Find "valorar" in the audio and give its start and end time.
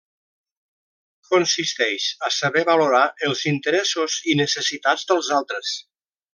2.71-3.03